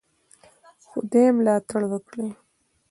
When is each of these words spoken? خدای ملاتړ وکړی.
خدای 0.89 1.27
ملاتړ 1.37 1.81
وکړی. 1.91 2.27